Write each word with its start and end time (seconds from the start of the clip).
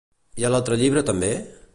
I 0.43 0.47
a 0.47 0.49
l'altre 0.53 0.79
llibre 0.83 1.03
també? 1.11 1.31